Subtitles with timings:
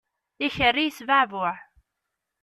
[0.45, 1.53] Ikerri yesbeɛbuɛ.